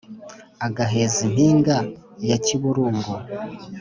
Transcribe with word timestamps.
agaheza 0.67 1.19
impinga 1.27 1.77
ya 2.29 2.37
kiburungu 2.45 3.13